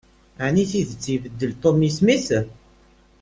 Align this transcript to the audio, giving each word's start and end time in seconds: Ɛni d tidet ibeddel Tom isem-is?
Ɛni 0.45 0.63
d 0.65 0.69
tidet 0.69 1.05
ibeddel 1.15 1.51
Tom 1.61 1.79
isem-is? 1.87 2.27